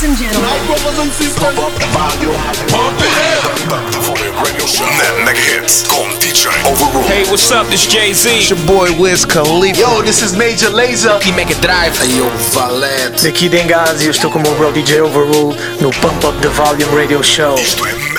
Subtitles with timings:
[0.00, 0.48] Ladies and gentlemen.
[0.48, 1.44] My brothers and sisters.
[1.44, 2.32] Pump up the volume.
[2.72, 4.86] Pump it Radio Show.
[4.96, 5.86] Net Mega Hits.
[5.86, 7.04] Con DJ Overrule.
[7.04, 7.66] Hey, what's up?
[7.66, 8.30] This Jay-Z.
[8.30, 9.78] It's your boy Wiz Khalifa.
[9.78, 11.20] Yo, this is Major Lazer.
[11.36, 11.98] make Mega Drive.
[11.98, 13.28] Hey, yo, Valente.
[13.28, 14.06] Aqui Dengazi.
[14.06, 17.56] Eu estou com o meu bro DJ Overrule no Pump Up The Volume Radio Show.
[17.56, 18.09] Isto é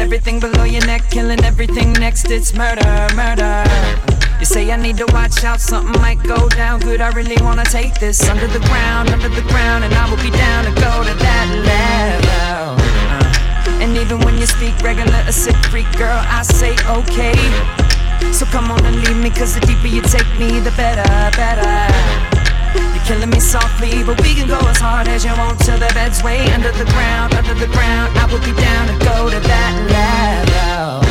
[0.00, 3.64] everything below your neck, killing everything next, it's murder, murder.
[4.40, 6.80] You say I need to watch out, something might go down.
[6.80, 10.22] Good, I really wanna take this under the ground, under the ground, and I will
[10.22, 12.76] be down to go to that level.
[13.12, 17.36] Uh, And even when you speak regular, a sick freak girl, I say okay.
[18.32, 22.29] So come on and leave me, cause the deeper you take me, the better, better.
[22.74, 25.90] You're killing me softly, but we can go as hard as you want till the
[25.94, 28.16] bed's way under the ground, under the ground.
[28.16, 31.09] I will be down to go to that level.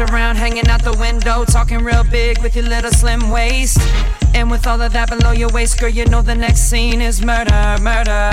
[0.00, 3.78] Around, hanging out the window, talking real big with your little slim waist.
[4.34, 7.22] And with all of that below your waist, girl, you know the next scene is
[7.22, 8.30] murder, murder.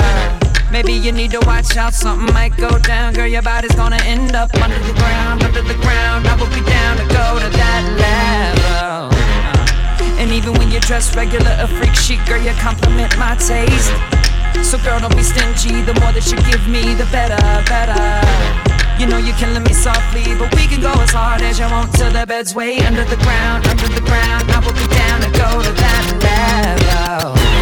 [0.71, 3.13] Maybe you need to watch out, something might go down.
[3.13, 6.27] Girl, your body's gonna end up under the ground, under the ground.
[6.27, 9.17] I will be down to go to that level.
[10.17, 13.93] And even when you're dressed regular, a freak chic, girl, you compliment my taste.
[14.67, 15.83] So girl, don't be stingy.
[15.83, 17.37] The more that you give me, the better,
[17.69, 18.70] better.
[19.01, 21.91] You know you're killing me softly, but we can go as hard as you want
[21.95, 24.51] till the bed's way under the ground, under the ground.
[24.51, 27.60] I will be down to go to that level.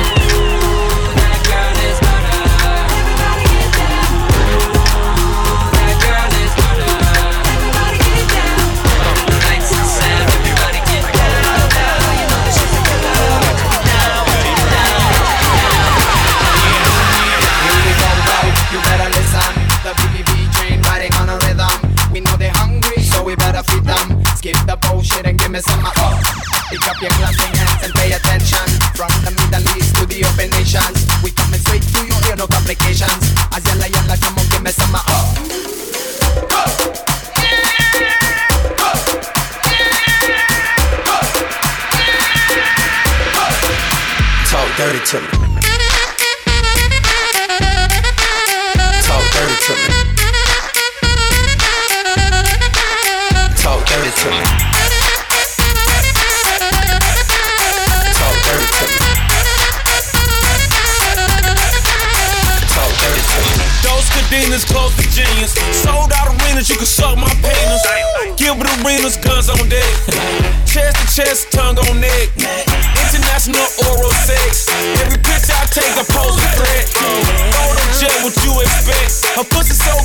[69.69, 69.94] Deck.
[70.66, 72.28] chest to chest, tongue on neck.
[72.97, 74.68] International oral sex.
[75.06, 76.85] Every picture I take, I pose a threat.
[77.54, 79.38] Go to jail, what you expect?
[79.38, 79.99] Her pussy so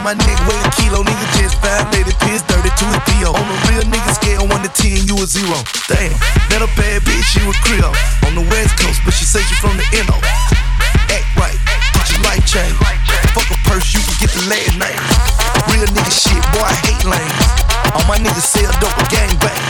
[0.00, 3.36] On my neck weigh a kilo, nigga just five lady piss, 32 is P.O.
[3.36, 5.60] On the real nigga scale, 1 to 10, you a zero.
[5.92, 6.16] Damn,
[6.48, 7.92] that a bad bitch, you a Creole.
[8.24, 10.16] On the west coast, but she says you from the NO.
[11.12, 11.60] Act right,
[11.92, 12.72] put your life chain.
[13.36, 15.04] Fuck a purse, you can get the last name.
[15.68, 17.36] Real nigga shit, boy, I hate lame.
[17.92, 19.64] All my niggas sell dope gang bang.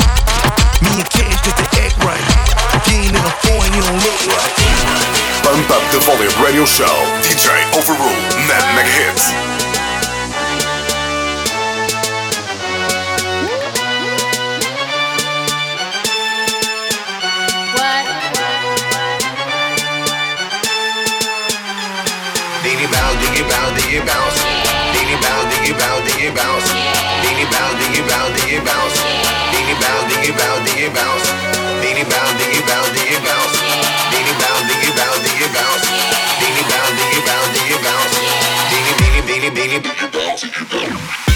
[0.79, 2.23] Me and Cash just to act right.
[2.79, 4.55] If you ain't in a foreign, you don't look right.
[5.43, 6.95] bump up the volume radio show.
[7.27, 8.15] DJ Overrule,
[8.47, 9.70] Mad Mega Hits.
[22.93, 24.39] bounce, diggy bounce, diggy bounce.
[24.95, 26.69] Diggy bounce, diggy bounce, diggy bounce.
[27.23, 28.99] Diggy bounce, diggy bounce, diggy bounce.
[29.53, 31.27] Diggy bounce, diggy bounce, diggy bounce.
[31.83, 33.57] Diggy bounce, diggy bounce, diggy bounce.
[34.11, 35.85] Diggy bounce, diggy bounce, diggy bounce.
[36.41, 38.15] Diggy bounce, diggy bounce, diggy bounce.
[38.71, 41.30] Diggy, diggy, diggy, diggy bounce, diggy bounce.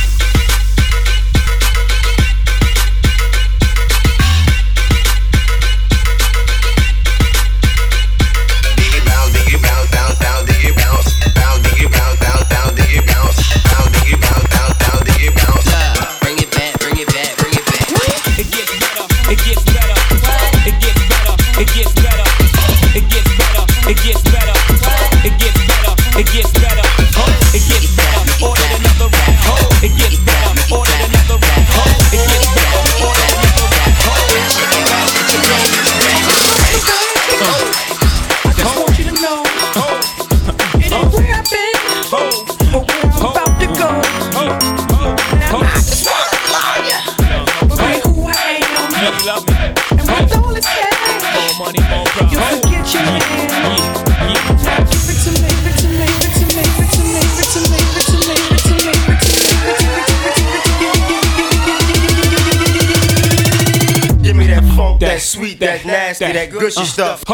[66.21, 66.87] nasty, that, that gushy uh-huh.
[66.87, 67.25] stuff.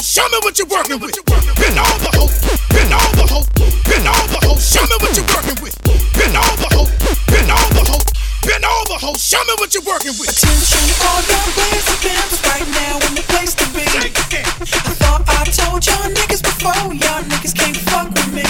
[0.00, 1.14] show me what you're working with.
[1.60, 2.32] Bend over hoe,
[2.72, 3.46] bend over hoe,
[3.84, 5.76] bend over hoe, show me what you're working with.
[6.16, 6.90] Bend over hoe,
[7.30, 8.02] bend over hoe,
[8.42, 10.32] bend over hoe, show me what you're working with.
[10.32, 13.84] Attention all the residents right now in the place to be.
[13.84, 18.42] I thought I told y'all niggas before, y'all niggas can't fuck with me.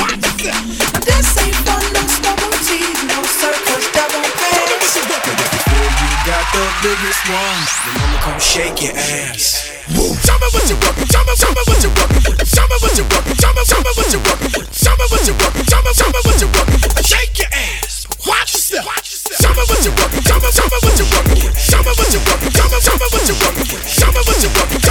[1.03, 5.53] This ain't fun, no stubborn teeth, no circles that won't what you're working with.
[5.99, 9.74] You got the biggest ones, then mama come shake your ass.
[9.95, 10.97] Show me what you work.
[11.07, 12.11] Show me, show me what you work.
[12.43, 13.25] Show me what you work.
[13.39, 14.41] Show me, show me what you work.
[14.75, 15.55] Show me what you work.
[15.71, 16.69] Show me, show me what you work.
[17.07, 18.07] Shake your ass.
[18.27, 18.91] Watch yourself.
[19.39, 20.11] Show me what you work.
[20.27, 21.27] Show me, show me what you work.
[21.55, 22.41] Show me what you work.
[22.51, 23.55] Show me, show me what you work.
[23.87, 24.84] Show me what you work.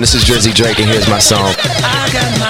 [0.00, 2.49] This is Drizzy Drake, and here's my song.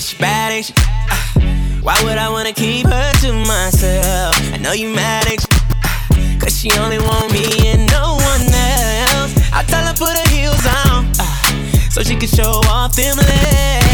[0.00, 1.40] She bad, Uh,
[1.82, 4.36] why would I wanna keep her to myself?
[4.54, 9.34] I know you mad at uh, Cause she only want me and no one else.
[9.52, 13.87] I tell her put her heels on uh, so she can show off them legs.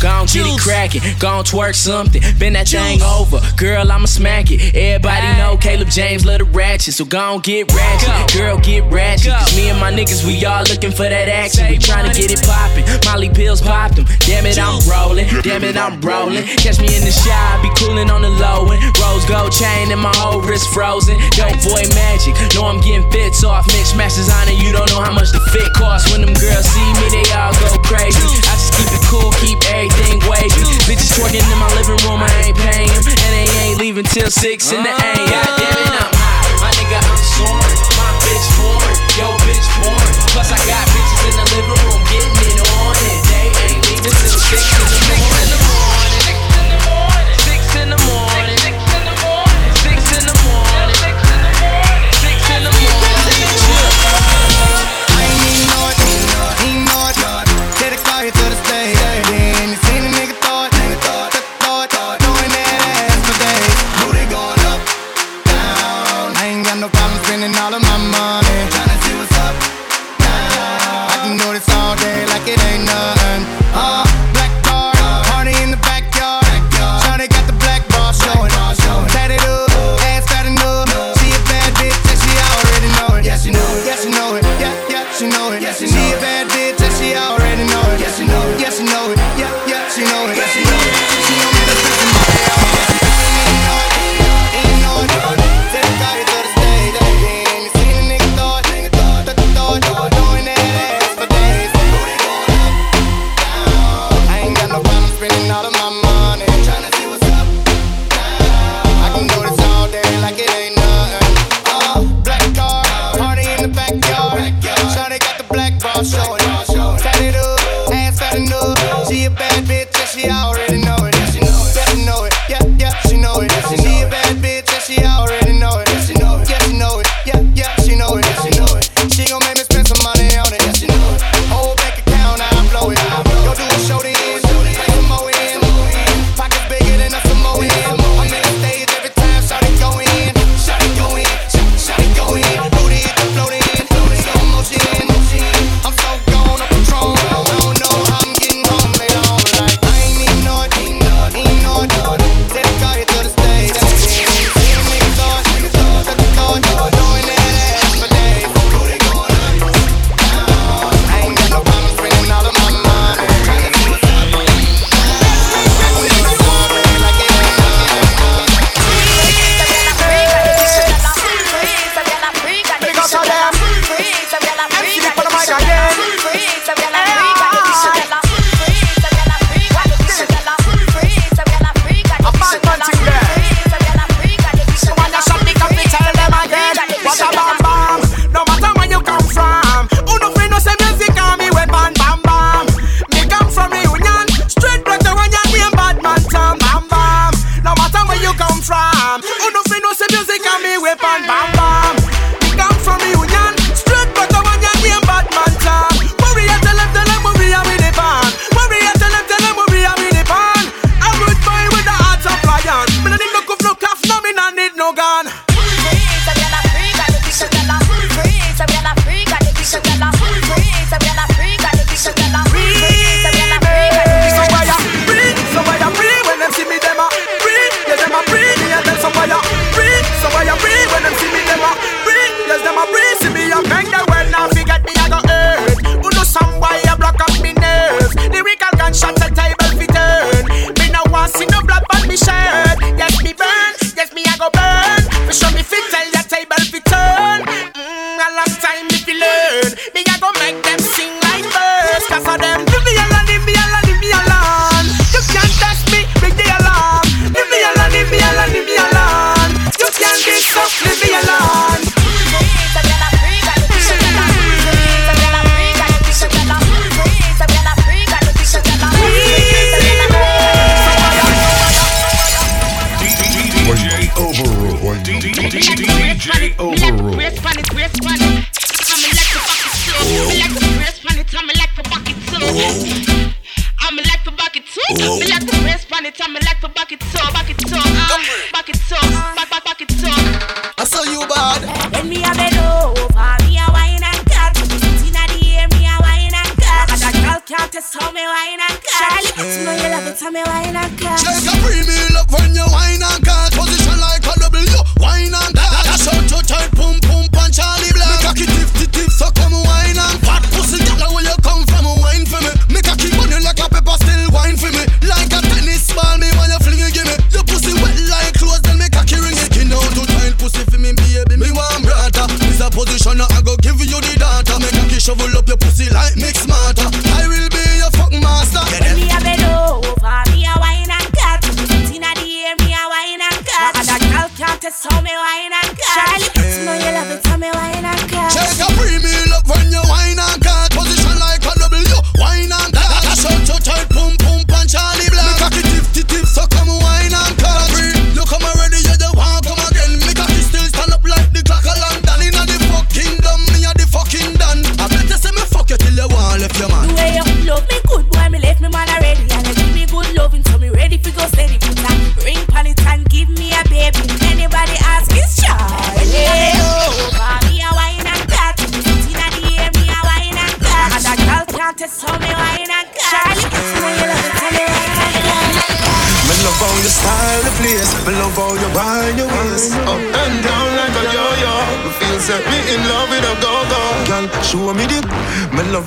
[0.00, 2.22] gon' get it crackin', gon' twerk something.
[2.38, 2.80] Bend that Juice.
[2.80, 4.74] thing over, girl, I'ma smack it.
[4.74, 5.38] Everybody Aye.
[5.38, 8.08] know Caleb James love the ratchet, so gon' get ratchet.
[8.08, 8.38] Go.
[8.38, 9.32] Girl, get ratchet.
[9.32, 11.64] Cause me and my niggas, we all looking for that action.
[11.64, 12.84] Say we to get it poppin'.
[13.04, 14.06] Molly pills popped them.
[14.26, 15.26] Damn it, I'm rolling.
[15.42, 16.44] Damn it, I'm rolling.
[16.58, 18.82] Catch me in the shower, be coolin' on the low end.
[18.98, 21.16] Rose gold chain and my whole wrist frozen.
[21.36, 22.34] Dope boy magic.
[22.54, 23.66] Know I'm gettin' fits off.
[23.68, 26.10] Mix matches on it, you don't know how much the fit costs.
[26.12, 28.18] When them girls see me, they all go crazy.
[28.50, 30.52] I Keep it cool, keep everything wavy.
[30.84, 33.16] Bitches twerking in my living room, I ain't paying them.
[33.16, 34.36] And they ain't leaving till 6
[34.72, 35.12] in the A.
[35.32, 36.60] God damn it, I'm high.
[36.60, 37.78] My nigga, I'm soaring.
[37.96, 40.12] My bitch foreign, yo bitch foreign.
[40.36, 42.92] Plus I got bitches in the living room getting it on.
[43.00, 45.25] And they ain't leaving till 6 in the morning.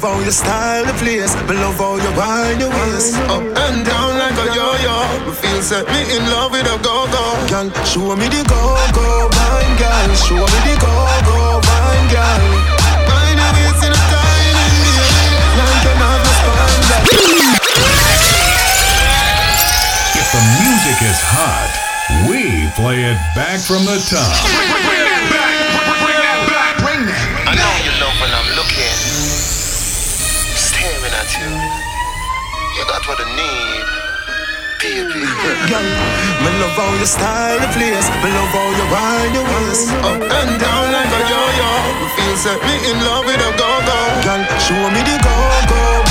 [0.01, 1.35] Love how you style the place.
[1.47, 4.95] Me love how you wind your waist up and down like a yo-yo.
[5.25, 7.23] Me feel set me in love with a go-go.
[7.49, 10.15] Girl, show me the go-go wine, girl.
[10.15, 12.39] Show me the go-go wine, girl.
[13.07, 14.55] Wind your waist in a tiny
[15.59, 17.03] like an other spine, girl.
[20.15, 21.71] If the music is hot,
[22.29, 24.31] we play it back from the top.
[27.49, 27.88] I know you love when I'm
[33.09, 33.85] What I need,
[34.77, 35.17] baby.
[36.45, 38.05] Me love how you style the place.
[38.21, 41.71] Me love how you wind your waist up and down like a yo-yo.
[41.97, 43.97] Me feel set me in love with a go-go.
[44.21, 46.08] Girl, show me the go-go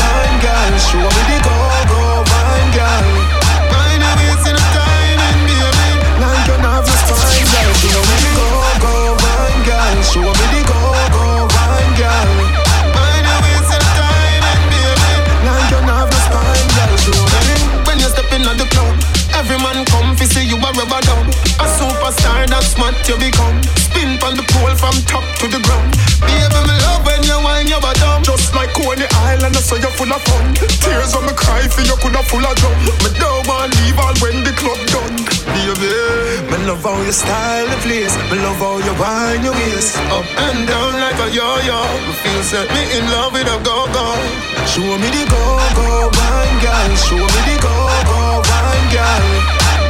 [37.08, 39.96] love how you style of place Me love how you whine your waist.
[40.12, 41.80] Up and down like a yo-yo.
[42.22, 44.14] Feel set me in love with a go-go.
[44.66, 46.96] Show me the go-go wine, girl.
[46.96, 49.24] Show me the go-go wine, girl.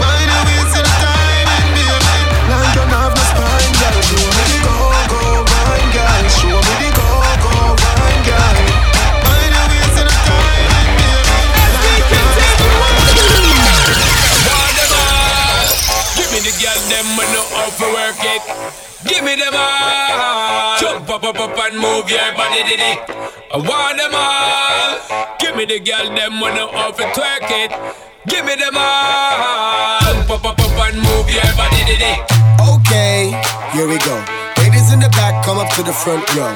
[0.01, 2.19] Wine your waist in a timing, baby.
[2.51, 3.99] Like you have no spine, girl.
[4.09, 4.68] Show me the
[16.89, 18.43] them when no off for work it.
[19.05, 20.79] Give me them all.
[20.81, 22.99] Jump up, up, up and move your body, did it.
[23.53, 25.37] I want them all.
[25.39, 27.71] Give me the girl them when no off for twerk it.
[28.27, 30.01] Give me them all.
[30.01, 32.21] Jump up, up, up and move your body, did it.
[32.59, 33.37] Okay,
[33.73, 34.17] here we go.
[34.59, 36.53] Ladies in the back, come up to the front row.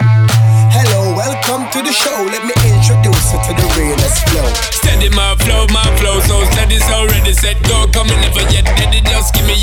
[0.72, 2.16] Hello, welcome to the show.
[2.33, 4.49] Let me introduce you to the realest flow.
[4.72, 7.87] Steady my flow, my flow so steady, so ready, set go.
[7.93, 9.05] Coming never yet ready.
[9.05, 9.55] Just give me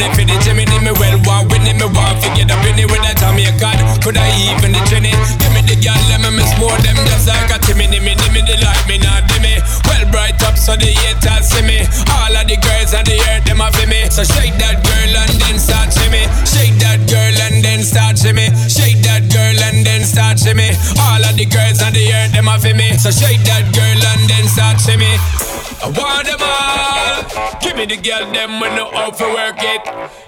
[0.00, 0.64] the booty for the Jimmy.
[0.64, 3.76] Me well, want winning, me want to get up in it with that Tommy God.
[4.00, 5.12] Could I even the Trini?
[5.12, 7.84] Give me the girl, let me miss more them just like a Timmy.
[7.92, 9.60] Me, me, they like me, not me.
[9.84, 11.84] Well, bright up so the haters see me.
[12.16, 14.08] All of the girls on the earth, them a me.
[14.08, 16.24] So shake that girl and then start shimmy.
[16.48, 18.48] Shake that girl and then start shimmy.
[18.72, 20.72] Shake that girl and then start shimmy.
[20.96, 22.96] All of the girls on the earth, them a me.
[22.96, 25.12] So shake that girl and then start shimmy.
[25.80, 27.56] I want them all.
[27.64, 29.80] Give me the girl, them when no out for work it.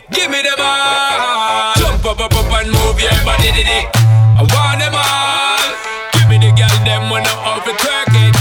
[0.08, 1.76] Give me them all.
[1.76, 3.84] Jump up, up, up and move your body, did it.
[3.92, 5.60] I want them all.
[6.16, 8.32] Give me the girl, them when no out for twerk it.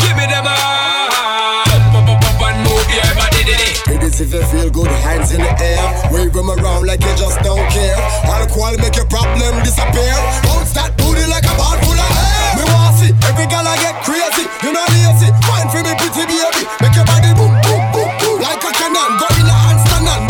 [0.00, 1.68] Give me them all.
[1.68, 3.76] Jump up, up, up and move your body, did it.
[3.84, 5.84] Ladies, if you feel good, hands in the air.
[6.16, 8.00] Wave them around like you just don't care.
[8.24, 10.16] Alcohol make your problem disappear.
[10.48, 12.56] Bounce that booty like a ball full of air.
[12.56, 14.33] Me want see every girl I get crazy.
[14.64, 15.28] You know lazy.
[15.44, 16.64] Fine for me, pretty baby.
[16.80, 19.12] Make your body boom, boom, boom, boom like a cannon.
[19.20, 20.24] Go in the handstand on.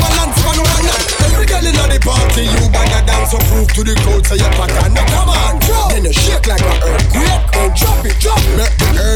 [1.23, 4.27] Every girl the party, you a dance so prove to the crowd.
[4.91, 5.63] Now come on,
[5.95, 7.45] then you shake like an earthquake.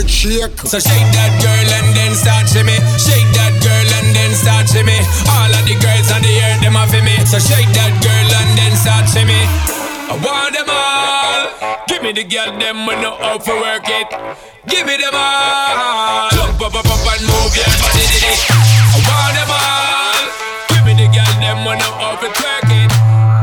[0.06, 0.58] shake.
[0.70, 2.78] So shake that girl and then start shimmy.
[2.98, 4.98] Shake that girl and then start shimmy.
[5.34, 7.18] All of the girls on the air, them for me.
[7.26, 9.77] So shake that girl and then start shimmy.
[10.08, 11.84] I want them all.
[11.86, 14.08] Give me the girl, them when no out for work it.
[14.64, 16.32] Give me them all.
[16.32, 18.40] Jump up, up, up and move your body, did it.
[18.48, 20.24] I want them all.
[20.72, 22.88] Give me the girl, them when no out for twerk it.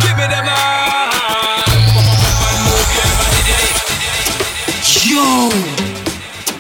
[0.01, 1.70] Give me them all.
[1.70, 3.78] Jump up, up, up and move your body, did it.
[5.05, 5.53] Yo,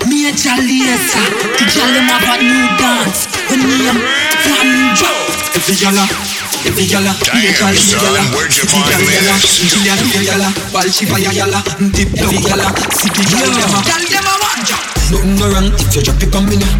[0.05, 3.25] Major the girl have a new dance.
[3.49, 3.97] When name
[4.45, 5.09] Flamjo.
[5.57, 5.73] Every
[6.65, 8.01] every gyal, Major Lazer,
[8.33, 9.69] where'd you the find gyal gyal, this?
[9.69, 11.53] Jillian the gyal, while she fire gyal,
[11.93, 12.61] dip every gyal,
[12.91, 13.79] city gyal dem a.
[13.85, 14.77] Dem a want ya.
[15.05, 16.73] Nothing no wrong if you drop it on me now.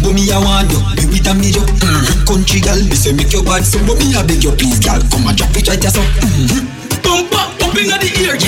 [0.00, 1.60] But me I want you, be with a me yo.
[1.60, 2.24] Mm.
[2.24, 5.52] Country me say make you bad, so but me beg you please, come and drop
[5.52, 6.00] it right here so.
[6.00, 6.64] Mm.
[7.04, 8.40] Bump up, up inna the ear.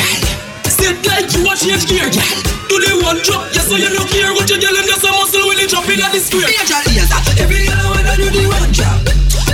[0.68, 2.38] Sit like you a change gear, girl.
[2.68, 5.44] Do the one drop, yes, so you no care what you yelling, just a muscle
[5.48, 6.48] when it drop inna the square.
[6.48, 9.04] Lazer, every do the one drop.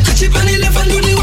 [0.05, 1.14] Catch it on the left and do the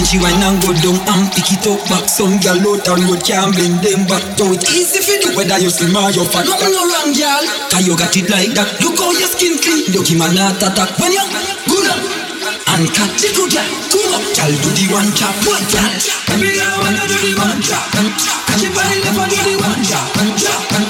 [0.00, 3.04] then she wine and go down and pick it up back Some girl out on
[3.04, 5.36] road can't bend them back So it easy for you.
[5.36, 8.54] whether you slim or you fat Nothing no wrong gal Cause you got it like
[8.54, 11.26] that Look how your skin clean Look him give not attack When you
[11.66, 12.00] good up
[12.78, 13.79] And catch it good gal
[14.40, 15.92] Girl, do the one chop, one chop.
[16.28, 18.46] Baby girl, wanna do the one chop, chop.
[18.48, 20.08] Cause your body never do the one chop,
[20.40, 20.89] chop.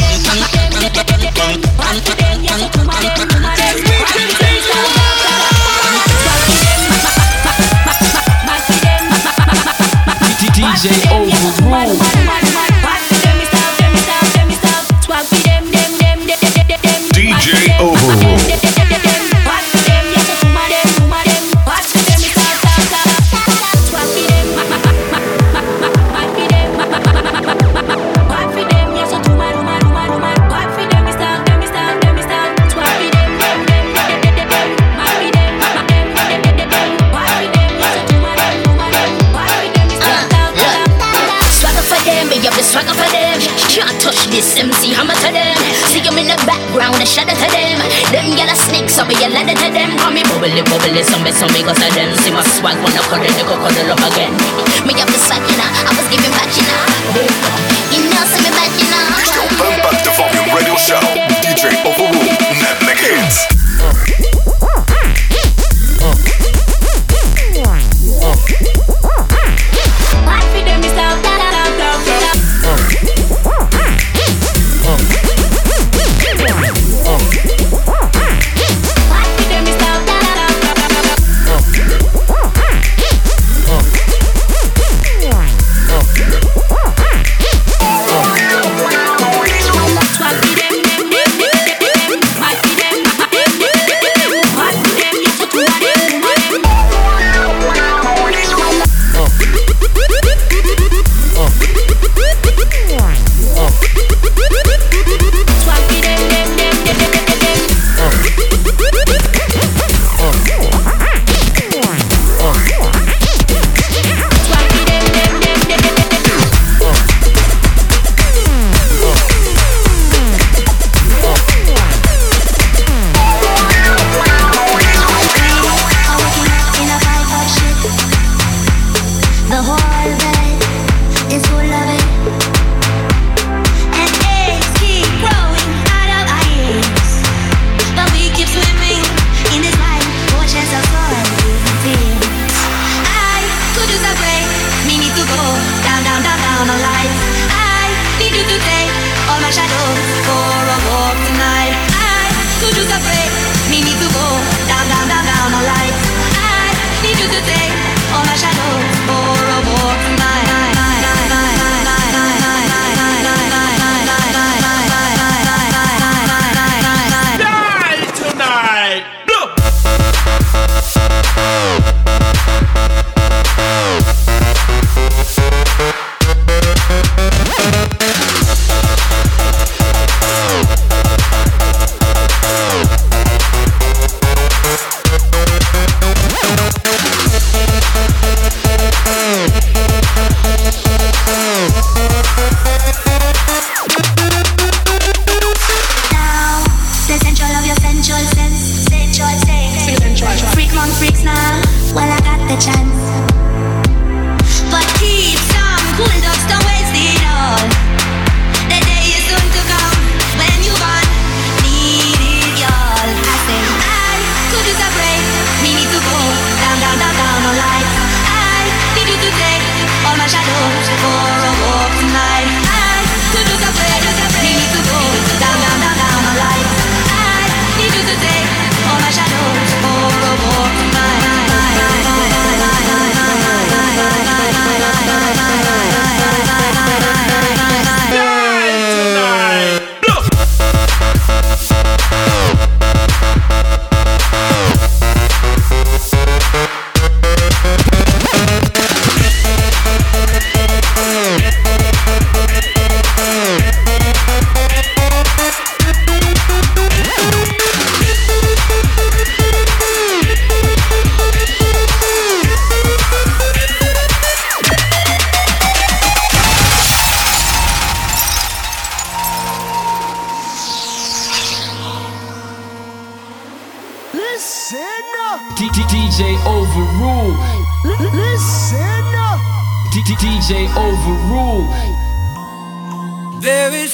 [50.91, 52.15] bubbly, bubbly, some be some because of them.
[52.17, 54.70] See my swag, wanna cuddle, they go cuddle up again.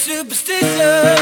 [0.08, 1.17] Very